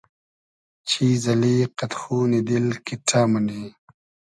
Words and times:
چیز 0.89 1.23
اللی 1.31 1.55
قئد 1.77 1.93
خونی 1.99 2.39
دیل 2.47 2.67
کیݖݖۂ 2.85 3.21
مونی 3.31 3.61